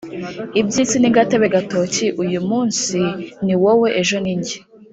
[0.59, 2.99] Ibyisi ni gatebe gatoki uyumumnsi
[3.45, 4.55] niwowe ejo ninjye